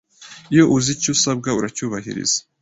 Iyo 0.53 0.63
uzi 0.75 0.89
icyo 0.95 1.09
usabwa 1.15 1.49
uracyubahiriza 1.59 2.39